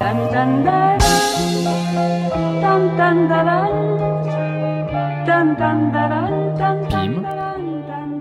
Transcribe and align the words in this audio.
Pim, 0.00 0.16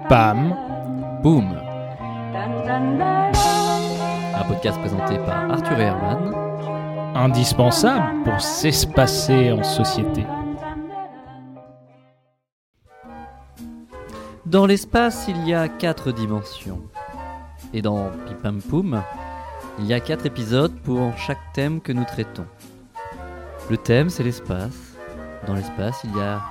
Pam, 0.10 0.56
Boum. 1.24 1.56
Un 4.36 4.44
podcast 4.44 4.78
présenté 4.82 5.20
par 5.20 5.50
Arthur 5.50 5.80
Herman. 5.80 6.34
Indispensable 7.16 8.24
pour 8.26 8.42
s'espacer 8.42 9.54
en 9.54 9.64
société. 9.64 10.26
Dans 14.46 14.66
l'espace, 14.66 15.28
il 15.30 15.48
y 15.48 15.54
a 15.54 15.70
quatre 15.70 16.12
dimensions. 16.12 16.82
Et 17.74 17.82
dans 17.82 18.10
Pipam 18.28 18.62
Poum, 18.62 19.02
il 19.80 19.86
y 19.86 19.94
a 19.94 20.00
quatre 20.00 20.26
épisodes 20.26 20.76
pour 20.82 21.18
chaque 21.18 21.54
thème 21.54 21.80
que 21.80 21.94
nous 21.94 22.04
traitons. 22.04 22.46
Le 23.70 23.78
thème, 23.78 24.10
c'est 24.10 24.24
l'espace. 24.24 24.96
Dans 25.48 25.54
l'espace, 25.54 26.02
il 26.04 26.16
y 26.18 26.20
a 26.20 26.42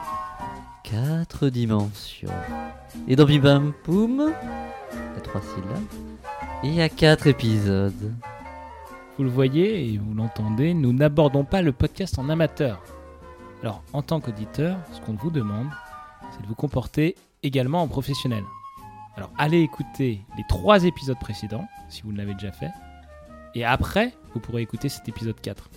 quatre 0.83 1.49
dimensions. 1.49 2.33
Et 3.07 3.16
dans 3.16 3.27
Pipam 3.27 3.75
Poum, 3.85 4.33
il 4.93 5.15
y 5.15 5.19
a 5.19 5.21
trois 5.21 5.43
syllabes, 5.43 5.85
il 6.62 6.75
y 6.75 6.80
a 6.80 6.88
quatre 6.88 7.27
épisodes. 7.27 8.15
Vous 9.19 9.25
le 9.25 9.30
voyez 9.30 9.93
et 9.93 9.99
vous 9.99 10.15
l'entendez, 10.15 10.73
nous 10.73 10.93
n'abordons 10.93 11.45
pas 11.45 11.60
le 11.60 11.73
podcast 11.73 12.19
en 12.19 12.30
amateur. 12.30 12.83
Alors, 13.63 13.83
en 13.93 14.01
tant 14.01 14.21
qu'auditeur, 14.21 14.79
ce 14.93 15.01
qu'on 15.01 15.15
vous 15.15 15.30
demande, 15.30 15.69
c'est 16.30 16.43
de 16.43 16.47
vous 16.47 16.55
comporter 16.55 17.15
également 17.43 17.83
en 17.83 17.88
professionnel. 17.88 18.45
Alors, 19.16 19.30
allez 19.37 19.60
écouter 19.60 20.23
les 20.37 20.45
trois 20.49 20.85
épisodes 20.85 21.19
précédents, 21.21 21.66
si 21.88 22.02
vous 22.02 22.13
ne 22.13 22.19
l'avez 22.19 22.35
déjà 22.35 22.52
fait. 22.52 22.71
Et 23.55 23.65
après, 23.65 24.12
vous 24.34 24.41
pourrez 24.41 24.62
écouter 24.62 24.88
cet 24.88 25.09
épisode 25.09 25.41
4. 25.41 25.70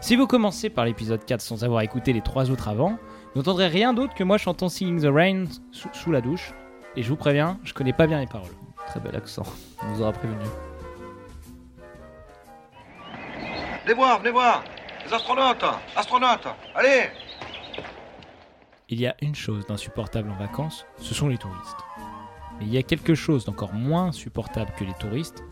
Si 0.00 0.16
vous 0.16 0.26
commencez 0.26 0.70
par 0.70 0.84
l'épisode 0.84 1.24
4 1.24 1.40
sans 1.40 1.64
avoir 1.64 1.82
écouté 1.82 2.12
les 2.12 2.20
trois 2.20 2.50
autres 2.50 2.68
avant, 2.68 2.98
vous 3.34 3.40
n'entendrez 3.40 3.68
rien 3.68 3.92
d'autre 3.94 4.14
que 4.14 4.24
moi 4.24 4.38
chantant 4.38 4.68
Singing 4.68 5.02
the 5.02 5.12
Rain 5.12 5.44
sous, 5.72 5.88
sous 5.92 6.12
la 6.12 6.20
douche. 6.20 6.52
Et 6.96 7.02
je 7.02 7.08
vous 7.08 7.16
préviens, 7.16 7.58
je 7.64 7.74
connais 7.74 7.92
pas 7.92 8.06
bien 8.06 8.20
les 8.20 8.26
paroles. 8.26 8.52
Très 8.86 9.00
bel 9.00 9.16
accent. 9.16 9.42
On 9.82 9.92
vous 9.92 10.02
aura 10.02 10.12
prévenu. 10.12 10.44
Venez 13.84 13.94
voir, 13.94 14.18
venez 14.18 14.30
voir 14.30 14.64
Les 15.04 15.12
astronautes 15.12 15.64
Astronautes 15.94 16.48
Allez 16.74 17.04
Il 18.88 19.00
y 19.00 19.06
a 19.06 19.14
une 19.22 19.34
chose 19.34 19.66
d'insupportable 19.66 20.30
en 20.30 20.36
vacances, 20.36 20.86
ce 20.98 21.14
sont 21.14 21.28
les 21.28 21.38
touristes. 21.38 21.76
Mais 22.58 22.66
il 22.66 22.72
y 22.74 22.78
a 22.78 22.82
quelque 22.82 23.14
chose 23.14 23.44
d'encore 23.44 23.74
moins 23.74 24.12
supportable 24.12 24.72
que 24.76 24.84
les 24.84 24.94
touristes, 24.94 25.44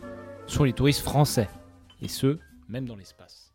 ce 0.47 0.55
sont 0.55 0.63
les 0.63 0.73
touristes 0.73 1.01
français. 1.01 1.47
Et 2.01 2.07
ce, 2.07 2.39
même 2.67 2.85
dans 2.85 2.95
l'espace. 2.95 3.53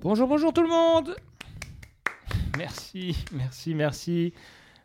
Bonjour, 0.00 0.28
bonjour 0.28 0.52
tout 0.52 0.62
le 0.62 0.68
monde 0.68 1.16
Merci, 2.58 3.16
merci, 3.32 3.74
merci. 3.74 4.32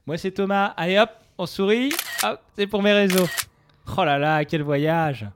Moi 0.07 0.17
c'est 0.17 0.31
Thomas. 0.31 0.73
Allez 0.75 0.97
hop, 0.97 1.11
on 1.37 1.45
sourit. 1.45 1.91
Hop, 2.23 2.41
c'est 2.57 2.65
pour 2.65 2.81
mes 2.81 2.93
réseaux. 2.93 3.27
Oh 3.95 4.03
là 4.03 4.17
là, 4.17 4.43
quel 4.45 4.63
voyage 4.63 5.27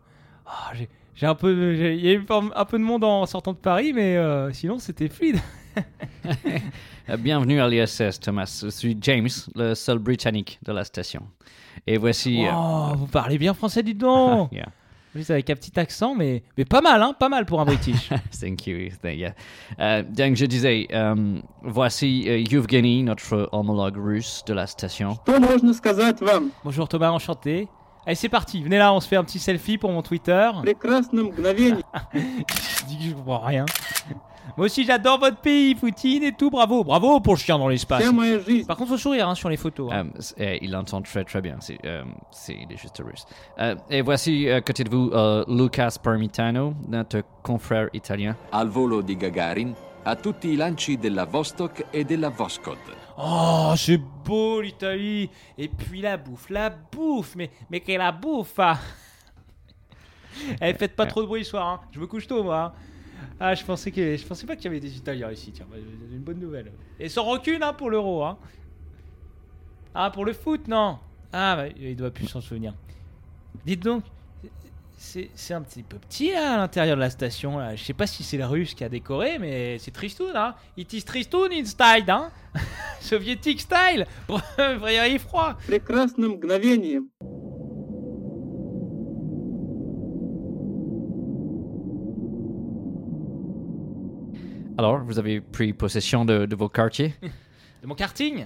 Oh, 0.47 0.75
j'ai- 1.15 1.25
un 1.27 1.35
peu, 1.35 1.73
il 1.75 2.03
y 2.03 2.09
a 2.09 2.13
eu 2.13 2.25
un 2.55 2.65
peu 2.65 2.77
de 2.79 2.83
monde 2.83 3.03
en 3.03 3.25
sortant 3.27 3.53
de 3.53 3.57
Paris, 3.57 3.93
mais 3.93 4.17
euh, 4.17 4.51
sinon 4.51 4.79
c'était 4.79 5.09
fluide. 5.09 5.37
Bienvenue 7.19 7.61
à 7.61 7.67
l'ISS, 7.67 8.19
Thomas. 8.19 8.61
Je 8.63 8.69
suis 8.69 8.97
James, 9.01 9.29
le 9.55 9.75
seul 9.75 9.99
Britannique 9.99 10.59
de 10.63 10.71
la 10.71 10.83
station. 10.83 11.23
Et 11.85 11.97
voici. 11.97 12.45
Oh, 12.51 12.93
vous 12.95 13.07
parlez 13.07 13.37
bien 13.37 13.53
français, 13.53 13.83
dites 13.83 13.97
donc 13.97 14.51
yeah. 14.51 14.67
Juste 15.15 15.29
avec 15.29 15.47
un 15.51 15.55
petit 15.55 15.79
accent, 15.79 16.15
mais, 16.15 16.41
mais 16.57 16.65
pas 16.65 16.81
mal, 16.81 16.99
hein, 17.03 17.13
pas 17.17 17.29
mal 17.29 17.45
pour 17.45 17.61
un 17.61 17.65
British. 17.65 18.09
Thank 18.41 18.65
you. 18.65 18.89
Yeah. 19.03 19.35
Euh, 19.79 20.01
donc, 20.01 20.35
je 20.35 20.45
disais, 20.47 20.87
euh, 20.91 21.39
voici 21.61 22.25
euh, 22.27 22.39
Yevgeny, 22.39 23.03
notre 23.03 23.47
homologue 23.51 23.97
russe 23.97 24.43
de 24.47 24.55
la 24.55 24.65
station. 24.65 25.19
Bonjour 26.63 26.87
Thomas, 26.89 27.11
enchanté. 27.11 27.67
Allez, 28.07 28.15
c'est 28.15 28.27
parti, 28.27 28.63
venez 28.63 28.79
là, 28.79 28.91
on 28.91 28.99
se 28.99 29.07
fait 29.07 29.15
un 29.15 29.23
petit 29.23 29.39
selfie 29.39 29.77
pour 29.77 29.91
mon 29.91 30.01
Twitter. 30.01 30.49
je 32.13 32.85
dis 32.85 32.97
que 32.97 33.03
je 33.03 33.13
comprends 33.13 33.39
rien. 33.39 33.65
Moi 34.57 34.65
aussi, 34.65 34.83
j'adore 34.83 35.19
votre 35.19 35.37
pays, 35.37 35.75
Poutine 35.75 36.23
et 36.23 36.31
tout. 36.31 36.49
Bravo, 36.49 36.83
bravo 36.83 37.19
pour 37.19 37.33
le 37.33 37.39
chien 37.39 37.57
dans 37.57 37.67
l'espace. 37.67 38.03
Par 38.67 38.77
contre, 38.77 38.89
faut 38.89 38.97
sourire 38.97 39.29
hein, 39.29 39.35
sur 39.35 39.49
les 39.49 39.57
photos. 39.57 39.91
Hein. 39.91 40.07
Euh, 40.39 40.55
eh, 40.55 40.59
il 40.61 40.75
entend 40.75 41.01
très 41.01 41.23
très 41.23 41.41
bien. 41.41 41.57
C'est, 41.59 41.77
euh, 41.85 42.03
il 42.49 42.77
juste 42.77 43.01
russe. 43.03 43.25
Euh, 43.59 43.75
et 43.89 44.01
voici 44.01 44.49
à 44.49 44.61
côté 44.61 44.83
de 44.83 44.89
vous 44.89 45.11
Lucas 45.47 45.97
Parmitano, 46.01 46.75
notre 46.87 47.21
confrère 47.41 47.89
italien. 47.93 48.35
Al 48.51 48.67
volo 48.67 49.01
di 49.01 49.15
Gagarin, 49.15 49.73
a 50.05 50.15
tutti 50.15 50.49
i 50.49 50.55
lanci 50.55 50.97
della 50.97 51.25
Vostok 51.25 51.85
e 51.91 52.03
della 52.03 52.29
Voskhod. 52.29 52.77
Oh, 53.17 53.73
c'est 53.75 54.01
beau 54.25 54.61
l'Italie. 54.61 55.29
Et 55.57 55.67
puis 55.67 56.01
la 56.01 56.17
bouffe, 56.17 56.49
la 56.49 56.69
bouffe. 56.69 57.35
Mais, 57.35 57.49
mais 57.69 57.79
quelle 57.79 58.03
bouffe. 58.19 58.59
Hein. 58.59 58.77
Eh, 60.59 60.73
faites 60.73 60.95
pas 60.95 61.05
eh. 61.05 61.09
trop 61.09 61.21
de 61.21 61.27
bruit 61.27 61.45
ce 61.45 61.51
soir. 61.51 61.83
Je 61.91 61.99
me 61.99 62.07
couche 62.07 62.25
tôt, 62.25 62.43
moi. 62.43 62.73
Ah, 63.40 63.54
je 63.54 63.64
pensais, 63.64 63.90
que, 63.90 64.16
je 64.16 64.26
pensais 64.26 64.46
pas 64.46 64.56
qu'il 64.56 64.64
y 64.64 64.68
avait 64.68 64.80
des 64.80 64.96
Italiens 64.96 65.30
ici. 65.30 65.52
Tiens, 65.52 65.66
bah, 65.70 65.76
c'est 65.78 66.16
une 66.16 66.22
bonne 66.22 66.40
nouvelle. 66.40 66.72
Et 66.98 67.08
sans 67.08 67.24
rancune 67.24 67.62
hein, 67.62 67.72
pour 67.72 67.90
l'euro. 67.90 68.24
Hein. 68.24 68.36
Ah, 69.94 70.10
pour 70.10 70.24
le 70.24 70.32
foot, 70.32 70.66
non. 70.68 70.98
Ah, 71.32 71.56
bah, 71.56 71.68
il 71.78 71.96
doit 71.96 72.10
plus 72.10 72.26
s'en 72.26 72.40
souvenir. 72.40 72.74
Dites 73.64 73.82
donc, 73.82 74.04
c'est 74.96 75.30
c'est 75.34 75.54
un 75.54 75.62
petit 75.62 75.84
peu 75.84 75.96
petit 75.98 76.32
là, 76.32 76.54
à 76.54 76.56
l'intérieur 76.56 76.96
de 76.96 77.00
la 77.00 77.10
station. 77.10 77.58
Là. 77.58 77.76
Je 77.76 77.84
sais 77.84 77.92
pas 77.92 78.06
si 78.06 78.24
c'est 78.24 78.36
le 78.36 78.46
russe 78.46 78.74
qui 78.74 78.82
a 78.82 78.88
décoré, 78.88 79.38
mais 79.38 79.78
c'est 79.78 79.92
tristoun. 79.92 80.32
Hein. 80.34 80.54
It 80.76 80.92
is 80.92 81.04
tristoun 81.04 81.52
in 81.52 81.64
style. 81.64 82.04
Hein. 82.08 82.30
Soviétique 83.00 83.60
style. 83.60 84.06
Vrai 84.28 85.18
froid. 85.18 85.56
Прекрасным 85.66 86.32
мгновением. 86.32 87.08
Alors, 94.77 94.99
vous 95.03 95.19
avez 95.19 95.41
pris 95.41 95.73
possession 95.73 96.25
de, 96.25 96.45
de 96.45 96.55
vos 96.55 96.69
quartiers? 96.69 97.13
De 97.81 97.87
mon 97.87 97.95
karting? 97.95 98.45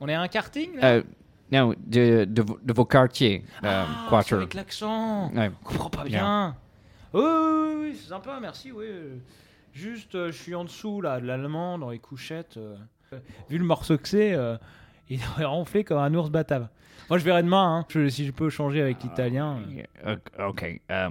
On 0.00 0.08
est 0.08 0.14
à 0.14 0.20
un 0.20 0.26
karting 0.26 0.74
là? 0.76 0.94
Euh, 0.94 1.02
Non, 1.52 1.74
de, 1.86 2.24
de, 2.24 2.42
vos- 2.42 2.58
de 2.60 2.72
vos 2.72 2.84
quartiers. 2.84 3.44
Euh, 3.62 3.84
Ah, 3.86 4.06
quarter. 4.10 4.34
avec 4.34 4.54
l'accent. 4.54 5.30
Ouais. 5.32 5.48
On 5.62 5.64
comprend 5.64 5.90
pas 5.90 6.02
bien. 6.04 6.56
Oui, 7.14 7.22
oui, 7.24 7.74
oui, 7.80 7.96
c'est 7.96 8.08
sympa, 8.08 8.38
merci. 8.40 8.72
Oui. 8.72 8.86
euh, 8.88 9.16
Juste, 9.72 10.16
euh, 10.16 10.32
je 10.32 10.36
suis 10.42 10.56
en 10.56 10.64
dessous 10.64 11.00
là, 11.00 11.20
de 11.20 11.26
l'allemand 11.26 11.78
dans 11.78 11.90
les 11.90 12.00
couchettes. 12.00 12.56
euh. 12.56 12.74
Euh, 13.12 13.18
Vu 13.48 13.58
le 13.58 13.64
morceau 13.64 13.96
que 13.96 14.08
c'est, 14.08 14.34
euh, 14.34 14.56
il 15.08 15.20
devrait 15.20 15.44
ronfler 15.44 15.84
comme 15.84 15.98
un 15.98 16.12
ours 16.14 16.28
batave. 16.30 16.66
Moi, 17.08 17.18
je 17.18 17.24
verrai 17.24 17.44
demain. 17.44 17.86
Hein. 17.88 18.08
Si 18.10 18.26
je 18.26 18.32
peux 18.32 18.50
changer 18.50 18.82
avec 18.82 19.00
l'italien. 19.04 19.60
euh. 20.04 20.16
Euh, 20.40 20.48
ok. 20.48 20.80
euh, 20.90 21.10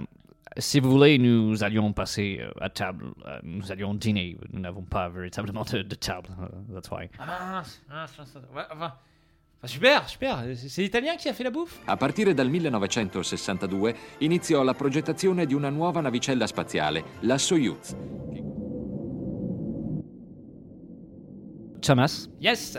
si 0.58 0.80
vous 0.80 0.90
voulez, 0.90 1.18
nous 1.18 1.62
allions 1.62 1.92
passer 1.92 2.38
euh, 2.40 2.50
à 2.60 2.68
table. 2.68 3.06
euh, 3.26 3.38
nous 3.42 3.70
allions 3.70 3.94
dîner. 3.94 4.36
Nous 4.52 4.60
n'avons 4.60 4.82
pas 4.82 5.08
véritablement 5.08 5.64
de, 5.64 5.82
de 5.82 5.94
table. 5.94 6.28
euh, 6.40 6.74
that's 6.74 6.90
why. 6.90 7.08
Ah 7.18 7.26
mince, 7.54 7.80
mince, 7.88 8.18
mince, 8.18 8.34
mince. 8.34 8.44
Ouais, 8.54 8.62
enfin, 8.72 8.92
enfin, 9.58 9.66
super, 9.66 10.08
super. 10.08 10.44
C'est 10.56 10.82
l'italien 10.82 11.16
qui 11.16 11.28
a 11.28 11.32
fait 11.32 11.44
la 11.44 11.50
bouffe? 11.50 11.78
A 11.86 11.96
partire 11.96 12.34
dal 12.34 12.48
1962 12.50 13.94
iniziò 14.20 14.62
la 14.62 14.74
progettazione 14.74 15.46
di 15.46 15.54
una 15.54 15.70
nuova 15.70 16.00
navicella 16.00 16.46
spaziale, 16.46 17.04
la 17.20 17.38
Soyuz. 17.38 17.94
Thomas, 21.80 22.28
Yes 22.40 22.76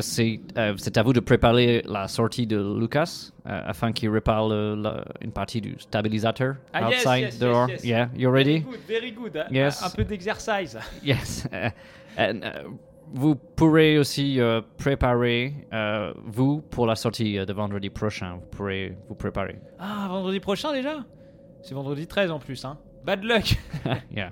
c'est 0.00 0.40
euh, 0.56 0.74
c'est 0.76 0.96
à 0.96 1.02
vous 1.02 1.12
de 1.12 1.20
préparer 1.20 1.82
la 1.86 2.06
sortie 2.06 2.46
de 2.46 2.56
Lucas 2.78 3.30
euh, 3.46 3.60
afin 3.66 3.92
qu'il 3.92 4.08
répare 4.10 4.46
une 4.50 5.32
partie 5.34 5.60
du 5.60 5.74
stabilisateur 5.78 6.54
Ah, 6.72 6.88
outside 6.88 7.20
yes, 7.24 7.38
dehors. 7.38 7.68
yes. 7.68 7.84
Yeah, 7.84 8.08
you 8.16 8.30
Very 8.30 8.44
ready? 8.44 8.60
good, 8.60 8.78
very 8.88 9.10
good. 9.12 9.36
Un- 9.36 9.52
Yes. 9.52 9.82
Un, 9.82 9.90
peu 9.90 10.04
d'exercice. 10.04 10.76
Yes. 11.02 11.48
Euh, 11.52 11.68
euh, 12.18 12.32
vous 13.12 13.34
pourrez 13.34 13.98
aussi 13.98 14.38
euh, 14.40 14.60
préparer, 14.78 15.54
euh, 15.72 16.12
vous, 16.24 16.60
pour 16.60 16.86
la 16.86 16.94
sortie 16.94 17.38
euh, 17.38 17.44
de 17.44 17.52
vendredi 17.52 17.90
prochain. 17.90 18.34
Vous 18.36 18.46
pourrez 18.56 18.96
vous 19.08 19.16
préparer. 19.16 19.58
Ah, 19.80 20.06
vendredi 20.08 20.38
prochain 20.38 20.72
déjà? 20.72 21.04
C'est 21.62 21.74
vendredi 21.74 22.06
13 22.06 22.30
en 22.30 22.38
plus, 22.38 22.64
hein. 22.64 22.78
Bad 23.04 23.24
luck 23.24 23.56
yeah. 24.14 24.30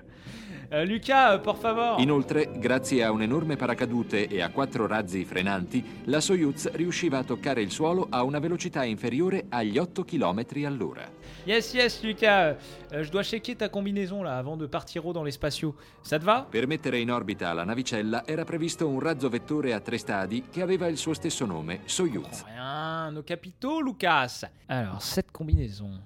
Euh, 0.70 0.84
Lucas, 0.84 1.32
euh, 1.32 1.38
por 1.40 1.56
favor. 1.56 1.98
Inoltre, 1.98 2.50
grazie 2.58 3.02
a 3.02 3.10
un 3.10 3.22
enorme 3.22 3.56
paracadute 3.56 4.28
e 4.28 4.42
a 4.42 4.50
quattro 4.50 4.86
razzi 4.86 5.24
frenanti, 5.24 5.82
la 6.04 6.20
Soyuz 6.20 6.70
riusciva 6.72 7.16
a 7.18 7.24
toccare 7.24 7.62
il 7.62 7.70
suolo 7.70 8.06
a 8.10 8.22
una 8.22 8.38
velocità 8.38 8.84
inferiore 8.84 9.46
agli 9.48 9.78
8 9.78 10.04
km 10.04 10.44
all'ora. 10.66 11.10
Yes, 11.44 11.72
yes, 11.72 12.02
Lucas. 12.02 12.56
Euh, 12.92 13.02
je 13.02 13.10
dois 13.10 13.22
checker 13.22 13.56
ta 13.56 13.70
combinaison 13.70 14.22
là 14.22 14.36
avant 14.36 14.58
de 14.58 14.66
partir 14.66 15.02
dans 15.14 15.24
les 15.24 15.32
spatiaux. 15.32 15.74
Ça 16.02 16.18
te 16.18 16.24
va 16.24 16.46
Per 16.50 16.66
mettere 16.66 16.98
in 16.98 17.10
orbita 17.10 17.50
la 17.54 17.64
navicella 17.64 18.26
era 18.26 18.44
previsto 18.44 18.86
un 18.86 19.00
razzo 19.00 19.30
vettore 19.30 19.72
a 19.72 19.80
tre 19.80 19.96
stadi 19.96 20.44
che 20.50 20.60
aveva 20.60 20.86
il 20.88 20.98
suo 20.98 21.14
stesso 21.14 21.46
nome, 21.46 21.80
Soyuz. 21.86 22.44
Rien, 22.44 23.10
nos 23.14 23.24
capitaux, 23.24 23.80
Lucas. 23.80 24.46
Alors, 24.66 25.00
cette 25.00 25.30
combinaison. 25.32 25.98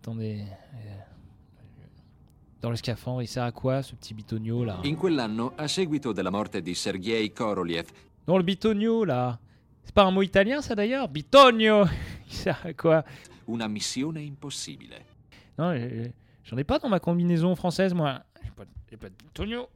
Attendez. 0.00 0.40
euh, 0.40 1.10
Dans 2.62 2.70
le 2.70 2.76
scaphandre, 2.76 3.22
il 3.22 3.26
sert 3.26 3.42
à 3.42 3.50
quoi 3.52 3.82
ce 3.82 3.94
petit 3.96 4.14
bitonio 4.14 4.64
là? 4.64 4.78
In 4.84 4.94
quell'anno, 4.94 5.52
a 5.56 5.66
seguito 5.66 6.12
della 6.12 6.30
morte 6.30 6.62
di 6.62 6.74
Sergei 6.74 7.32
Korolev, 7.32 7.86
Non, 8.28 8.36
le 8.36 8.44
bitonio 8.44 9.04
là. 9.04 9.36
C'est 9.84 9.92
pas 9.92 10.04
un 10.04 10.12
mot 10.12 10.22
italien 10.22 10.60
ça 10.62 10.76
d'ailleurs? 10.76 11.08
Bitonio 11.08 11.84
Il 12.28 12.32
sert 12.32 12.60
à 12.64 12.72
quoi? 12.72 13.04
Una 13.48 13.66
missione 13.66 14.18
impossibile. 14.18 14.94
Non, 15.58 15.70
euh, 15.74 16.06
j'en 16.44 16.56
ai 16.56 16.62
pas 16.64 16.78
dans 16.78 16.88
ma 16.88 17.00
combinaison 17.00 17.54
française 17.56 17.92
moi. 17.94 18.22
J'ai 18.44 18.50
pas, 18.52 18.64
de- 18.64 18.70
j'ai 18.90 18.96
pas 18.96 19.08
de 19.08 19.14
bitonio. 19.24 19.66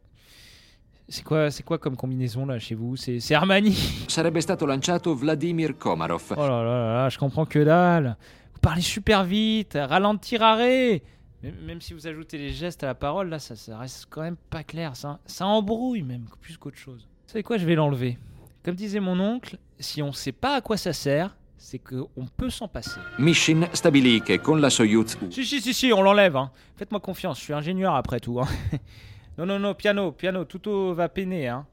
C'est 1.08 1.24
quoi, 1.24 1.50
c'est 1.50 1.62
quoi 1.64 1.78
comme 1.78 1.96
combinaison 1.96 2.46
là 2.46 2.58
chez 2.60 2.76
vous? 2.76 2.94
C'est 2.96 3.18
c'est 3.18 3.34
Armani 3.34 3.72
Sarebbe 4.08 4.38
stato 4.40 4.64
lanciato 4.64 5.12
Vladimir 5.14 5.76
Komarov, 5.76 6.22
Oh 6.36 6.40
là 6.40 6.48
là 6.48 6.62
là 6.64 6.94
là, 6.94 7.08
je 7.08 7.18
comprends 7.18 7.46
que 7.46 7.58
dalle. 7.64 8.16
Vous 8.54 8.60
parlez 8.60 8.80
super 8.80 9.24
vite, 9.24 9.74
ralentir 9.76 10.42
arrêt. 10.42 11.02
Même, 11.52 11.80
si 11.80 11.94
vous 11.94 12.06
ajoutez 12.06 12.38
les 12.38 12.50
gestes 12.52 12.82
à 12.84 12.86
la 12.86 12.94
parole, 12.94 13.28
là, 13.28 13.38
ça, 13.38 13.56
ça 13.56 13.78
reste 13.78 14.06
quand 14.10 14.22
même 14.22 14.36
pas 14.50 14.62
clair. 14.64 14.96
Ça, 14.96 15.18
ça 15.26 15.46
embrouille 15.46 16.02
même, 16.02 16.26
plus 16.40 16.56
qu'autre 16.56 16.78
chose. 16.78 17.08
Vous 17.26 17.32
savez 17.32 17.42
quoi, 17.42 17.58
je 17.58 17.66
vais 17.66 17.74
l'enlever. 17.74 18.18
Comme 18.64 18.74
disait 18.74 19.00
mon 19.00 19.18
oncle, 19.20 19.58
si 19.78 20.02
on 20.02 20.12
sait 20.12 20.32
pas 20.32 20.56
à 20.56 20.60
quoi 20.60 20.76
ça 20.76 20.92
sert, 20.92 21.36
c'est 21.56 21.78
qu'on 21.78 22.26
peut 22.36 22.50
s'en 22.50 22.68
passer. 22.68 23.00
Mishin 23.18 23.68
stabilì 23.72 24.20
che 24.20 24.38
con 24.40 24.60
la 24.60 24.70
Soyuz 24.70 25.16
Si, 25.30 25.44
si, 25.44 25.60
si, 25.60 25.72
si, 25.72 25.92
on 25.92 26.02
l'enlève. 26.02 26.36
Hein. 26.36 26.50
Faites-moi 26.76 27.00
confiance, 27.00 27.38
je 27.38 27.44
suis 27.44 27.52
ingénieur 27.54 27.94
après 27.94 28.20
tout. 28.20 28.40
hein. 28.40 28.46
non, 29.38 29.46
non, 29.46 29.58
non, 29.58 29.74
piano, 29.74 30.12
piano, 30.12 30.44
tutto 30.46 30.94
va 30.94 31.08
peiner. 31.08 31.48
Hein. 31.48 31.66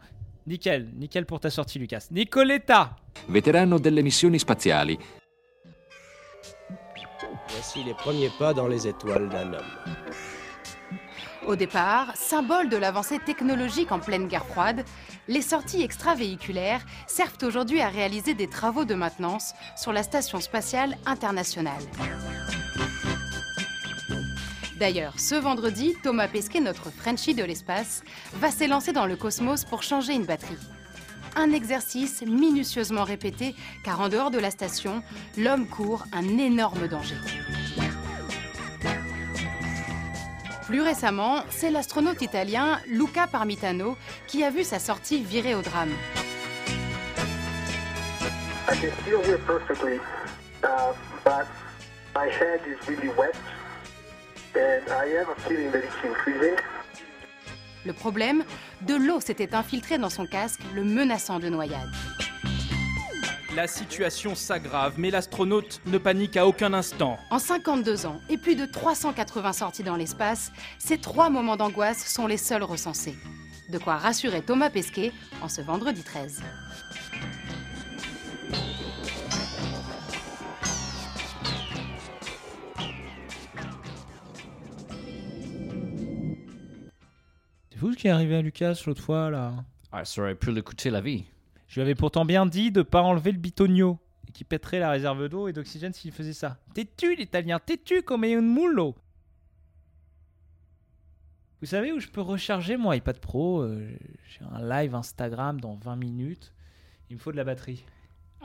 Nickel, 0.46 0.90
nickel 0.96 1.26
pour 1.26 1.40
ta 1.40 1.50
sortie, 1.50 1.80
Lucas. 1.80 2.08
Nicoletta 2.12 2.96
veterano 3.28 3.80
delle 3.80 4.02
missioni 4.02 4.38
spaziali, 4.40 4.98
Voici 7.50 7.84
les 7.84 7.94
premiers 7.94 8.32
pas 8.40 8.54
dans 8.54 8.68
les 8.68 8.88
étoiles 8.88 9.30
d'un 9.30 9.54
homme. 9.54 9.78
Au 11.46 11.56
départ, 11.56 12.16
symbole 12.16 12.70
de 12.70 12.78
l'avancée 12.78 13.20
technologique 13.20 13.92
en 13.92 14.00
pleine 14.00 14.28
guerre 14.28 14.46
froide, 14.46 14.86
les 15.28 15.42
sorties 15.42 15.84
extravéhiculaires 15.84 16.82
servent 17.06 17.38
aujourd'hui 17.44 17.82
à 17.82 17.90
réaliser 17.90 18.34
des 18.34 18.48
travaux 18.48 18.86
de 18.86 18.96
maintenance 18.96 19.54
sur 19.76 19.92
la 19.92 20.04
Station 20.04 20.40
spatiale 20.40 20.98
internationale. 21.06 21.84
D'ailleurs, 24.80 25.20
ce 25.20 25.36
vendredi, 25.36 25.94
Thomas 26.02 26.28
Pesquet, 26.28 26.60
notre 26.60 26.90
Frenchie 26.92 27.36
de 27.36 27.44
l'espace, 27.44 28.04
va 28.34 28.50
s'élancer 28.50 28.92
dans 28.92 29.06
le 29.06 29.16
cosmos 29.16 29.66
pour 29.66 29.84
changer 29.84 30.14
une 30.14 30.26
batterie. 30.26 30.58
Un 31.36 31.52
exercice 31.52 32.22
minutieusement 32.22 33.04
répété, 33.04 33.56
car 33.84 34.00
en 34.02 34.10
dehors 34.10 34.30
de 34.30 34.38
la 34.38 34.52
station, 34.52 35.02
l'homme 35.38 35.68
court 35.68 36.06
un 36.12 36.38
énorme 36.38 36.88
danger. 36.88 37.16
Plus 40.68 40.82
récemment, 40.82 41.44
c'est 41.50 41.72
l'astronaute 41.72 42.22
italien 42.22 42.80
Luca 42.88 43.28
Parmitano 43.28 43.98
qui 44.28 44.44
a 44.44 44.50
vu 44.50 44.64
sa 44.64 44.80
sortie 44.80 45.24
virer 45.24 45.56
au 45.56 45.62
drame. 45.62 45.92
Uh. 48.70 48.90
Le 57.86 57.94
problème, 57.94 58.44
de 58.86 58.96
l'eau 58.96 59.20
s'était 59.20 59.56
infiltrée 59.56 59.98
dans 59.98 60.10
son 60.10 60.26
casque, 60.26 60.62
le 60.74 60.84
menaçant 60.84 61.40
de 61.40 61.50
noyade. 61.50 61.90
La 63.56 63.68
situation 63.68 64.34
s'aggrave, 64.34 64.96
mais 64.98 65.12
l'astronaute 65.12 65.80
ne 65.86 66.00
panique 66.00 66.38
à 66.38 66.48
aucun 66.48 66.74
instant. 66.74 67.20
En 67.30 67.38
52 67.38 68.08
ans 68.08 68.20
et 68.30 68.38
plus 68.38 68.56
de 68.56 68.66
380 68.66 69.54
sorties 69.54 69.84
dans 69.84 69.96
l'espace, 69.96 70.52
ces 70.80 70.98
trois 70.98 71.30
moments 71.30 71.56
d'angoisse 71.56 72.04
sont 72.12 72.26
les 72.26 72.38
seuls 72.38 72.64
recensés. 72.64 73.16
De 73.70 73.78
quoi 73.78 73.98
rassurer 73.98 74.42
Thomas 74.42 74.72
Pesquet 74.72 75.12
en 75.42 75.50
ce 75.50 75.62
vendredi 75.62 76.02
13. 76.02 76.42
C'est 87.74 87.80
fou 87.80 87.92
ce 87.92 87.98
qui 87.98 88.06
est 88.08 88.12
arrivé 88.12 88.36
à 88.36 88.42
Lucas 88.44 88.80
l'autre 88.86 89.02
fois, 89.02 89.32
là. 89.32 89.52
Ah, 89.92 90.06
ça 90.06 90.22
aurait 90.22 90.36
pu 90.36 90.54
coûter 90.62 90.92
la 90.92 91.02
vie. 91.02 91.26
Je 91.68 91.76
lui 91.76 91.82
avais 91.82 91.96
pourtant 91.96 92.24
bien 92.24 92.46
dit 92.46 92.72
de 92.72 92.84
pas 92.84 93.02
enlever 93.02 93.32
le 93.32 93.40
bitonio 93.40 93.98
et 94.28 94.32
qui 94.32 94.44
pèterait 94.44 94.78
la 94.78 94.92
réserve 94.92 95.28
d'eau 95.28 95.48
et 95.48 95.54
d'oxygène 95.54 95.92
s'il 95.92 96.12
faisait 96.12 96.34
ça. 96.34 96.60
T'es-tu, 96.76 97.16
l'italien 97.16 97.58
T'es-tu 97.58 98.04
comme 98.04 98.26
un 98.26 98.42
mullo 98.42 98.94
Vous 101.62 101.66
savez 101.66 101.92
où 101.92 102.00
je 102.00 102.10
peux 102.10 102.22
recharger 102.22 102.78
mon 102.78 102.94
iPad 102.94 103.18
Pro 103.20 103.64
Euh, 103.64 103.90
J'ai 104.30 104.46
un 104.46 104.62
live 104.70 104.94
Instagram 104.94 105.60
dans 105.60 105.74
20 105.74 105.96
minutes. 105.96 106.54
Il 107.10 107.16
me 107.16 107.20
faut 107.20 107.32
de 107.32 107.38
la 107.38 107.44
batterie. 107.44 107.84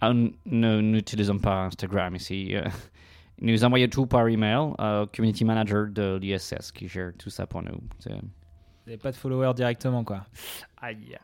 Ah, 0.01 0.15
nous 0.15 0.33
n'utilisons 0.81 1.39
pas 1.39 1.67
Instagram 1.67 2.17
ici. 2.17 2.57
euh. 2.57 2.65
Nous 3.43 3.63
envoyons 3.63 3.89
tout 3.89 4.07
par 4.07 4.27
email 4.29 4.57
au 4.79 5.07
community 5.15 5.45
manager 5.45 5.87
de 5.89 6.17
l'ISS 6.21 6.73
qui 6.73 6.89
gère 6.89 7.13
tout 7.19 7.31
ça 7.31 7.47
pour 7.47 7.63
nous. 7.63 7.79
Vous 8.89 8.93
n'avez 8.93 9.03
pas 9.03 9.13
de 9.13 9.17
followers 9.17 9.53
directement, 9.53 10.03
quoi. 10.03 10.25
Aïe. 10.81 11.19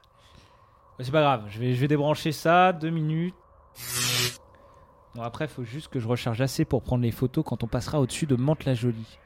C'est 1.00 1.10
pas 1.10 1.22
grave, 1.22 1.44
je 1.48 1.58
vais, 1.58 1.72
je 1.72 1.80
vais 1.80 1.88
débrancher 1.88 2.30
ça, 2.30 2.74
deux 2.74 2.90
minutes. 2.90 3.34
Bon, 5.14 5.22
après, 5.22 5.46
il 5.46 5.50
faut 5.50 5.64
juste 5.64 5.88
que 5.88 5.98
je 5.98 6.06
recharge 6.06 6.42
assez 6.42 6.66
pour 6.66 6.82
prendre 6.82 7.02
les 7.02 7.10
photos 7.10 7.42
quand 7.42 7.64
on 7.64 7.66
passera 7.66 8.00
au-dessus 8.00 8.26
de 8.26 8.36
Mantes-la-Jolie. 8.36 9.18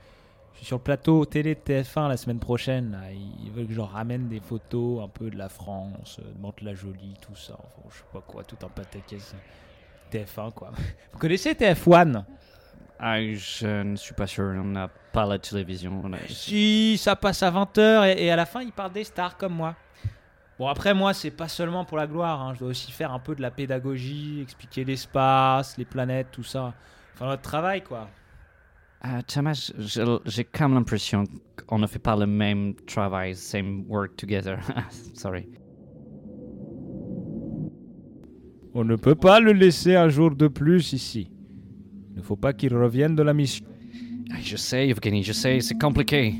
Je 0.52 0.58
suis 0.58 0.66
sur 0.66 0.76
le 0.76 0.84
plateau 0.84 1.24
télé 1.24 1.56
de 1.56 1.60
TF1 1.60 2.06
la 2.06 2.16
semaine 2.16 2.38
prochaine. 2.38 2.92
Là. 2.92 3.10
Ils 3.12 3.50
veulent 3.50 3.66
que 3.66 3.72
je 3.72 3.80
ramène 3.80 4.28
des 4.28 4.38
photos 4.38 5.02
un 5.02 5.08
peu 5.08 5.30
de 5.30 5.36
la 5.36 5.48
France, 5.48 6.20
euh, 6.20 6.32
de 6.32 6.40
Mantes-la-Jolie, 6.40 7.14
tout 7.20 7.34
ça. 7.34 7.54
Enfin, 7.58 7.88
je 7.90 7.96
sais 7.96 8.04
pas 8.12 8.20
quoi, 8.20 8.44
tout 8.44 8.64
un 8.64 8.68
pataquès. 8.68 9.34
TF1, 10.12 10.52
quoi. 10.52 10.70
Vous 11.12 11.18
connaissez 11.18 11.54
TF1 11.54 12.22
Ah, 13.00 13.20
je 13.22 13.82
ne 13.82 13.96
suis 13.96 14.14
pas 14.14 14.26
sûr. 14.26 14.44
On 14.44 14.64
n'a 14.64 14.88
pas 15.12 15.24
la 15.26 15.38
télévision. 15.38 16.02
A- 16.12 16.16
Si, 16.28 16.98
ça 16.98 17.14
passe 17.16 17.42
à 17.42 17.50
20h 17.50 18.06
et, 18.16 18.24
et 18.26 18.30
à 18.30 18.36
la 18.36 18.44
fin, 18.46 18.60
ils 18.62 18.72
parlent 18.72 18.92
des 18.92 19.04
stars 19.04 19.36
comme 19.36 19.54
moi. 19.54 19.76
Bon, 20.58 20.66
après, 20.66 20.92
moi, 20.94 21.14
c'est 21.14 21.30
pas 21.30 21.46
seulement 21.46 21.84
pour 21.84 21.96
la 21.96 22.08
gloire. 22.08 22.42
hein. 22.42 22.54
Je 22.54 22.58
dois 22.60 22.68
aussi 22.70 22.90
faire 22.90 23.12
un 23.12 23.20
peu 23.20 23.36
de 23.36 23.42
la 23.42 23.52
pédagogie, 23.52 24.40
expliquer 24.42 24.84
l'espace, 24.84 25.78
les 25.78 25.84
planètes, 25.84 26.28
tout 26.32 26.42
ça. 26.42 26.74
Enfin, 27.14 27.26
notre 27.28 27.42
travail, 27.42 27.82
quoi. 27.82 28.08
Ah, 29.00 29.22
Thomas, 29.22 29.70
j'ai 30.24 30.44
comme 30.44 30.74
l'impression 30.74 31.22
qu'on 31.68 31.78
ne 31.78 31.86
fait 31.86 32.00
pas 32.00 32.16
le 32.16 32.26
même 32.26 32.74
travail, 32.86 33.36
same 33.36 33.84
work 33.88 34.16
together. 34.16 34.58
Sorry. 35.14 35.48
On 38.74 38.84
ne 38.84 38.96
peut 38.96 39.14
pas 39.14 39.38
le 39.38 39.52
laisser 39.52 39.94
un 39.94 40.08
jour 40.08 40.34
de 40.34 40.48
plus 40.48 40.92
ici. 40.92 41.30
Il 42.18 42.22
ne 42.22 42.26
faut 42.26 42.34
pas 42.36 42.52
qu'il 42.52 42.74
revienne 42.76 43.14
de 43.14 43.22
la 43.22 43.32
mission. 43.32 43.64
Je 44.42 44.56
sais, 44.56 44.88
Evgeny, 44.88 45.22
je 45.22 45.32
sais, 45.32 45.60
c'est 45.60 45.78
compliqué. 45.78 46.34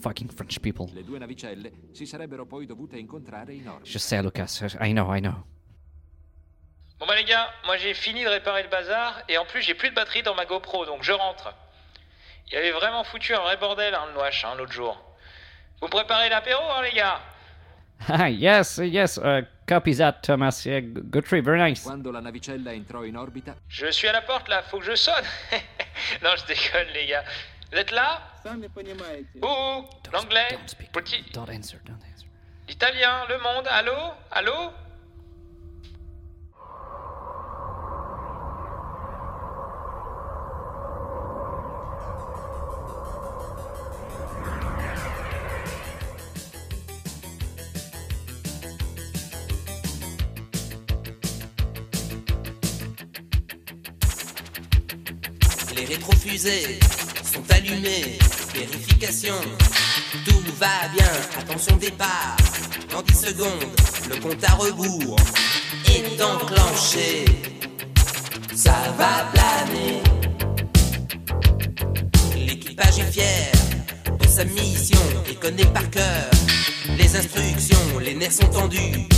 Fucking 0.00 0.30
French 0.30 0.60
people. 0.60 0.86
le 0.94 1.02
due 1.02 1.18
navicelle 1.18 1.72
si 1.92 2.06
sarebbero 2.06 2.46
poi 2.46 2.64
dovute 2.66 2.94
incontrare 2.94 3.50
in 3.50 3.66
orbita. 3.66 3.84
Je 3.84 3.98
sais, 3.98 4.22
Lucas. 4.22 4.62
I 4.80 4.92
know, 4.92 5.12
I 5.12 5.20
know. 5.20 5.34
Bon, 7.00 7.06
bah, 7.06 7.16
les 7.16 7.24
gars, 7.24 7.48
moi 7.66 7.76
j'ai 7.78 7.94
fini 7.94 8.22
de 8.22 8.28
réparer 8.28 8.62
le 8.62 8.68
bazar 8.68 9.22
et 9.28 9.36
en 9.36 9.44
plus, 9.44 9.60
j'ai 9.60 9.74
plus 9.74 9.90
de 9.90 9.94
batterie 9.96 10.22
dans 10.22 10.36
ma 10.36 10.44
GoPro, 10.46 10.86
donc 10.86 11.02
je 11.02 11.10
rentre. 11.10 11.52
Il 12.46 12.54
y 12.54 12.56
avait 12.56 12.70
vraiment 12.70 13.02
foutu 13.02 13.34
un 13.34 13.40
vrai 13.40 13.56
bordel, 13.56 13.92
hein, 13.92 14.04
le 14.06 14.14
Noach, 14.14 14.44
hein, 14.44 14.54
l'autre 14.56 14.72
jour. 14.72 15.02
Vous 15.80 15.88
préparez 15.88 16.28
l'apéro, 16.28 16.62
hein, 16.70 16.82
les 16.84 16.96
gars? 16.96 17.20
Ah, 18.06 18.30
yes, 18.30 18.78
yes. 18.84 19.16
Uh, 19.16 19.42
Copy 19.66 19.94
that, 19.94 20.22
Thomas 20.22 20.66
Guthrie. 21.10 21.40
Very 21.40 21.58
nice. 21.58 21.84
Quand 21.84 22.04
la 22.10 22.20
navicella 22.20 22.72
entrò 22.72 23.02
in 23.04 23.16
orbita. 23.16 23.56
Je 23.68 23.90
suis 23.90 24.08
à 24.08 24.12
la 24.12 24.22
porte 24.22 24.48
là, 24.48 24.62
faut 24.62 24.78
que 24.78 24.84
je 24.84 24.94
sonne. 24.94 25.24
non, 26.22 26.36
je 26.36 26.44
déconne, 26.46 26.92
les 26.92 27.06
gars. 27.06 27.24
Vous 27.72 27.78
êtes 27.78 27.90
là? 27.90 28.20
Où? 28.44 29.84
L'anglais? 30.12 30.58
Don't 31.32 31.48
answer, 31.48 31.80
don't 31.84 32.02
answer. 32.12 32.28
L'italien, 32.68 33.24
le 33.28 33.38
monde, 33.38 33.66
allô? 33.68 34.12
Allô? 34.30 34.70
Les 55.76 55.84
rétrofusées 55.84 56.78
sont 57.22 57.42
allumées. 57.50 58.18
Vérification, 58.54 59.34
tout 60.24 60.42
va 60.58 60.88
bien. 60.94 61.10
Attention 61.38 61.76
départ. 61.76 62.36
Dans 62.90 63.02
10 63.02 63.14
secondes, 63.14 63.48
le 64.08 64.16
compte 64.20 64.44
à 64.44 64.52
rebours 64.54 65.16
est 65.86 66.22
enclenché. 66.22 67.24
Ça 68.54 68.74
va 68.96 69.30
planer. 69.32 70.02
L'équipage 72.36 72.98
est 72.98 73.12
fier 73.12 73.52
de 74.20 74.28
sa 74.28 74.44
mission 74.44 75.00
et 75.30 75.34
connaît 75.34 75.66
par 75.66 75.88
cœur 75.90 76.30
les 76.96 77.16
instructions. 77.16 77.98
Les 78.00 78.14
nerfs 78.14 78.32
sont 78.32 78.48
tendus. 78.48 79.08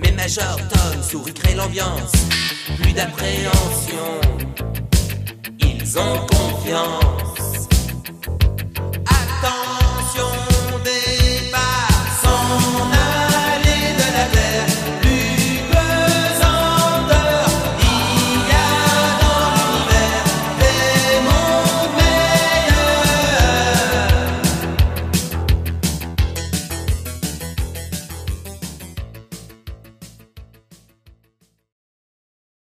Mais 0.00 0.12
Major 0.12 0.56
Tom 0.68 1.02
sourit 1.02 1.34
crée 1.34 1.54
l'ambiance. 1.54 2.12
Plus 2.80 2.92
d'appréhension. 2.92 4.20
Ont 5.96 6.26
confiance. 6.26 7.27